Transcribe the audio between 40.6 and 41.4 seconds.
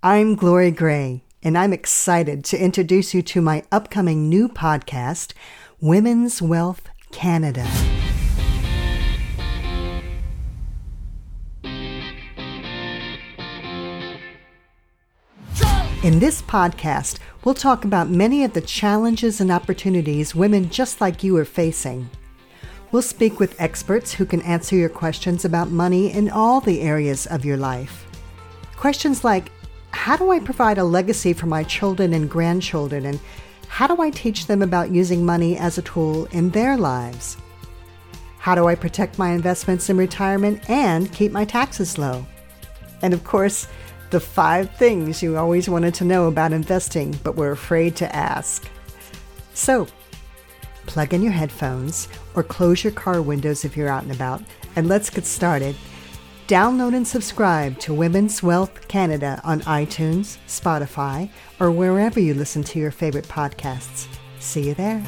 and keep